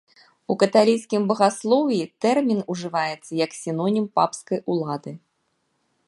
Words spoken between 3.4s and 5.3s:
як сінонім папскай улады.